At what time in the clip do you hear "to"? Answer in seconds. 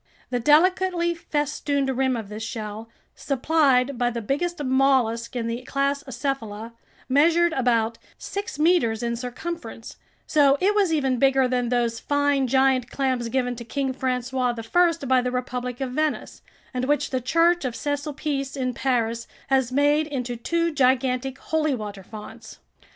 13.57-13.63